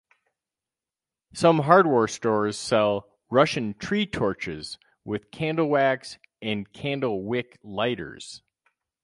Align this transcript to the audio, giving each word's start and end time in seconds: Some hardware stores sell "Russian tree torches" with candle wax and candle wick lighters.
Some 1.35 1.59
hardware 1.59 2.07
stores 2.07 2.57
sell 2.57 3.07
"Russian 3.29 3.75
tree 3.75 4.07
torches" 4.07 4.79
with 5.05 5.29
candle 5.29 5.67
wax 5.69 6.17
and 6.41 6.73
candle 6.73 7.23
wick 7.23 7.59
lighters. 7.61 8.41